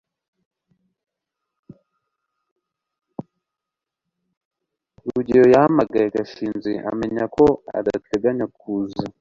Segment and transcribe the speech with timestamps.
[5.13, 7.45] rugeyo yahamagaye gashinzi amenya ko
[7.79, 9.03] adateganya kuza